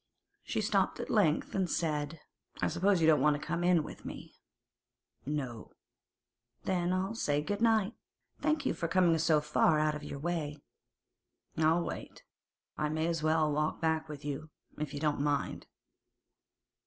[0.41, 2.21] She stopped at length, and said:
[2.59, 4.33] 'I suppose you don't want to go in with me?'
[5.27, 5.73] 'No.'
[6.63, 7.93] 'Then I'll say good night.
[8.39, 10.57] Thank you for coming so far out of your way.'
[11.55, 12.23] 'I'll wait.
[12.79, 15.67] I may as well walk back with you, if you don't mind.